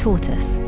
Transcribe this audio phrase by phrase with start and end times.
[0.00, 0.58] Tortoise.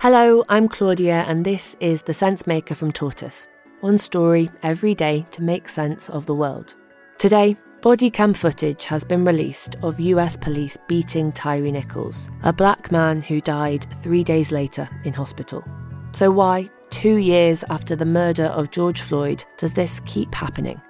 [0.00, 3.46] Hello, I'm Claudia, and this is The Sensemaker from Tortoise.
[3.80, 6.74] One story every day to make sense of the world.
[7.18, 12.90] Today, body cam footage has been released of US police beating Tyre Nichols, a black
[12.90, 15.62] man who died three days later in hospital.
[16.10, 20.82] So, why, two years after the murder of George Floyd, does this keep happening?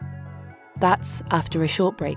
[0.79, 2.17] That's after a short break.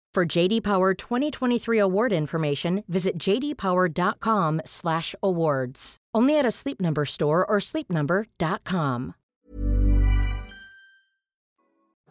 [0.13, 5.97] For JD Power 2023 award information, visit jdpower.com/awards.
[6.13, 9.15] Only at a Sleep Number store or sleepnumber.com.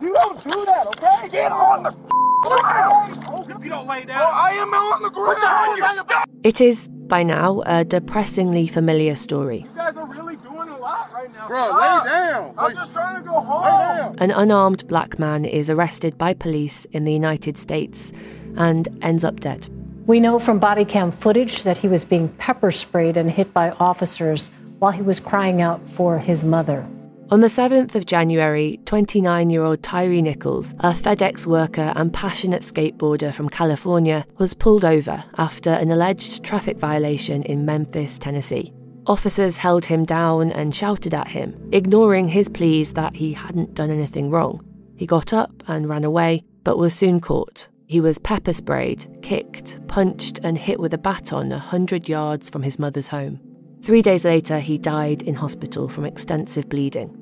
[0.00, 1.28] You don't do that, okay?
[1.28, 3.50] Get on the ground.
[3.50, 5.36] If you don't lay down, I am on the ground.
[5.36, 6.04] Put your hands on your
[6.42, 9.58] It is, by now, a depressingly familiar story.
[9.58, 11.29] You guys are really doing a lot right now.
[11.46, 12.54] Bro, lay down.
[12.58, 14.16] I'm just trying to go home.
[14.18, 18.12] An unarmed black man is arrested by police in the United States
[18.56, 19.68] and ends up dead.
[20.06, 23.70] We know from body cam footage that he was being pepper sprayed and hit by
[23.72, 26.86] officers while he was crying out for his mother.
[27.30, 32.62] On the 7th of January, 29 year old Tyre Nichols, a FedEx worker and passionate
[32.62, 38.72] skateboarder from California, was pulled over after an alleged traffic violation in Memphis, Tennessee.
[39.06, 43.90] Officers held him down and shouted at him, ignoring his pleas that he hadn't done
[43.90, 44.64] anything wrong.
[44.96, 47.68] He got up and ran away, but was soon caught.
[47.86, 52.62] He was pepper sprayed, kicked, punched, and hit with a baton a hundred yards from
[52.62, 53.40] his mother's home.
[53.82, 57.16] Three days later, he died in hospital from extensive bleeding.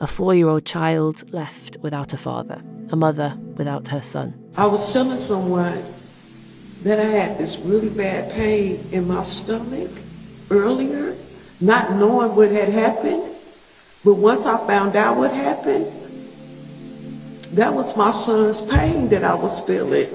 [0.00, 4.34] A four year old child left without a father, a mother without her son.
[4.56, 5.84] I was telling someone
[6.82, 9.90] that I had this really bad pain in my stomach
[10.50, 11.11] earlier,
[11.62, 13.22] not knowing what had happened.
[14.04, 15.86] But once I found out what happened,
[17.52, 20.08] that was my son's pain that I was feeling.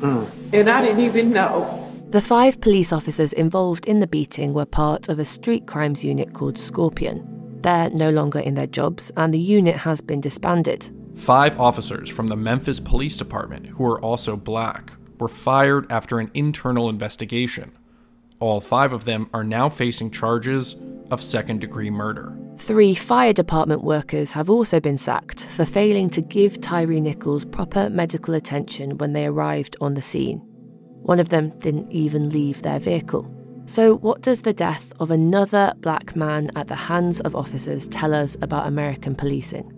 [0.00, 0.28] Mm.
[0.52, 1.74] And I didn't even know.
[2.10, 6.34] The five police officers involved in the beating were part of a street crimes unit
[6.34, 7.26] called Scorpion.
[7.62, 10.90] They're no longer in their jobs, and the unit has been disbanded.
[11.16, 16.30] Five officers from the Memphis Police Department, who are also black, were fired after an
[16.34, 17.72] internal investigation.
[18.40, 20.76] All five of them are now facing charges
[21.10, 22.36] of second degree murder.
[22.58, 27.88] Three fire department workers have also been sacked for failing to give Tyre Nichols proper
[27.88, 30.38] medical attention when they arrived on the scene.
[31.02, 33.32] One of them didn't even leave their vehicle.
[33.66, 38.14] So, what does the death of another black man at the hands of officers tell
[38.14, 39.77] us about American policing?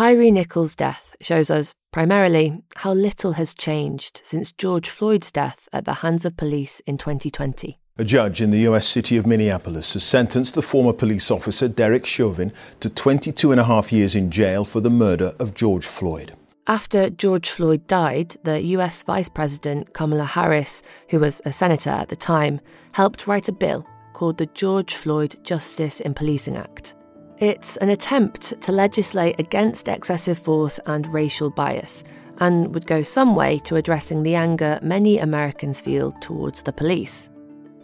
[0.00, 5.84] Tyre Nichols' death shows us, primarily, how little has changed since George Floyd's death at
[5.84, 7.78] the hands of police in 2020.
[7.98, 12.06] A judge in the US city of Minneapolis has sentenced the former police officer Derek
[12.06, 12.50] Chauvin
[12.80, 16.34] to 22 and a half years in jail for the murder of George Floyd.
[16.66, 22.08] After George Floyd died, the US Vice President Kamala Harris, who was a senator at
[22.08, 26.94] the time, helped write a bill called the George Floyd Justice in Policing Act.
[27.40, 32.04] It's an attempt to legislate against excessive force and racial bias,
[32.36, 37.30] and would go some way to addressing the anger many Americans feel towards the police.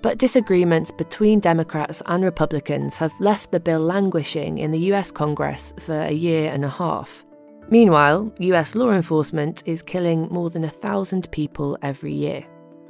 [0.02, 5.72] But disagreements between Democrats and Republicans have left the bill languishing in the US Congress
[5.78, 7.24] for a year and a half.
[7.70, 12.44] Meanwhile, US law enforcement is killing more than a thousand people every year.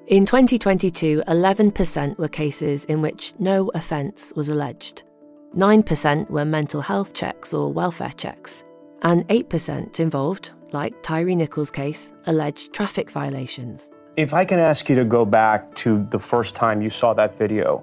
[0.09, 5.05] In 2022, 11% were cases in which no offence was alleged.
[5.57, 8.63] 9% were mental health checks or welfare checks,
[9.03, 13.91] and 8% involved, like Tyre Nichols' case, alleged traffic violations.
[14.17, 17.39] If I can ask you to go back to the first time you saw that
[17.39, 17.83] video,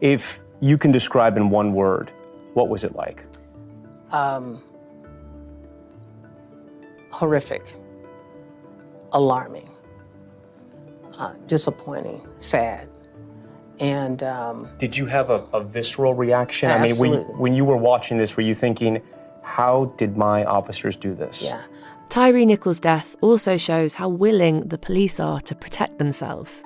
[0.00, 2.12] If you can describe in one word,
[2.54, 3.24] what was it like?
[4.12, 4.62] Um,
[7.10, 7.74] horrific,
[9.10, 9.68] alarming,
[11.18, 12.88] uh, disappointing, sad.
[13.80, 16.70] And um, Did you have a, a visceral reaction?
[16.70, 19.00] I mean, when, when you were watching this, were you thinking,
[19.42, 21.42] how did my officers do this?
[21.42, 21.62] yeah,
[22.08, 26.64] Tyre Nichols' death also shows how willing the police are to protect themselves.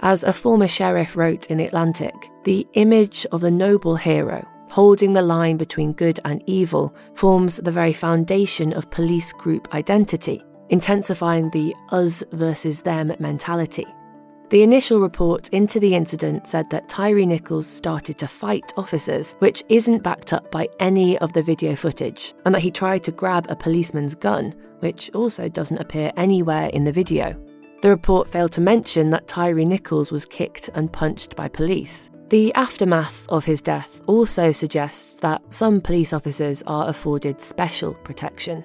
[0.00, 2.14] As a former sheriff wrote in The Atlantic,
[2.44, 7.70] the image of the noble hero holding the line between good and evil forms the
[7.70, 13.86] very foundation of police group identity, intensifying the us versus them mentality.
[14.50, 19.62] The initial report into the incident said that Tyre Nichols started to fight officers, which
[19.68, 23.44] isn't backed up by any of the video footage, and that he tried to grab
[23.50, 27.36] a policeman's gun, which also doesn't appear anywhere in the video.
[27.82, 32.08] The report failed to mention that Tyre Nichols was kicked and punched by police.
[32.30, 38.64] The aftermath of his death also suggests that some police officers are afforded special protection.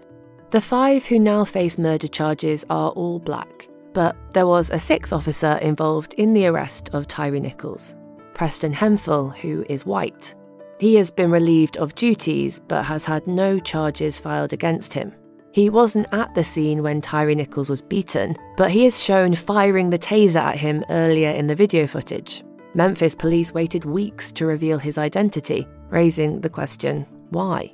[0.51, 5.13] The five who now face murder charges are all black, but there was a sixth
[5.13, 7.95] officer involved in the arrest of Tyre Nichols,
[8.33, 10.33] Preston Hemphill, who is white.
[10.79, 15.13] He has been relieved of duties but has had no charges filed against him.
[15.51, 19.91] He wasn't at the scene when Tyre Nichols was beaten, but he is shown firing
[19.91, 22.43] the taser at him earlier in the video footage.
[22.73, 27.73] Memphis police waited weeks to reveal his identity, raising the question why?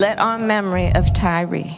[0.00, 1.76] Let our memory of Tyre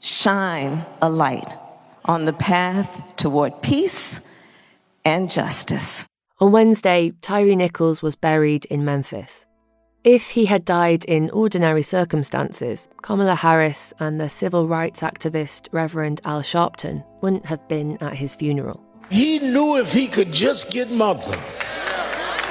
[0.00, 1.56] shine a light
[2.04, 4.20] on the path toward peace
[5.04, 6.06] and justice.
[6.40, 9.44] On Wednesday, Tyre Nichols was buried in Memphis.
[10.02, 16.22] If he had died in ordinary circumstances, Kamala Harris and the civil rights activist Reverend
[16.24, 18.82] Al Sharpton wouldn't have been at his funeral.
[19.10, 21.36] He knew if he could just get mother,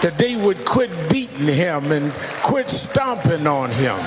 [0.04, 2.12] that they would quit beating him and
[2.44, 3.98] quit stomping on him.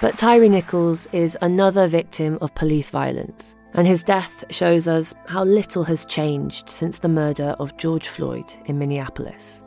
[0.00, 5.44] But Tyre Nichols is another victim of police violence, and his death shows us how
[5.44, 9.62] little has changed since the murder of George Floyd in Minneapolis.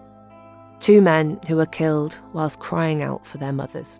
[0.79, 3.99] Two men who were killed whilst crying out for their mothers.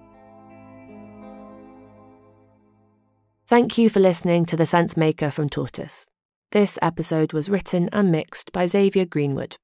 [3.45, 6.09] Thank you for listening to The Sensemaker from Tortoise.
[6.51, 9.57] This episode was written and mixed by Xavier Greenwood.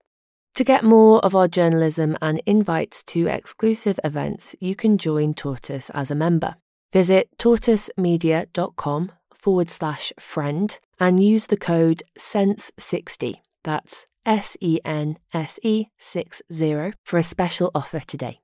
[0.56, 5.90] To get more of our journalism and invites to exclusive events, you can join Tortoise
[5.92, 6.56] as a member.
[6.92, 13.36] Visit tortoisemedia.com forward slash friend and use the code SENSE60.
[13.64, 18.40] That's S E N S E 60 for a special offer today.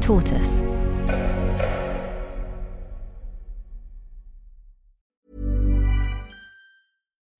[0.00, 0.65] Tortoise.